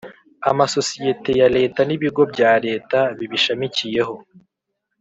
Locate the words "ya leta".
1.41-1.79